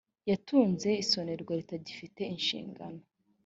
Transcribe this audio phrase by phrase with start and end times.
[0.29, 2.85] yatumye isonerwa zitagifite ishingiro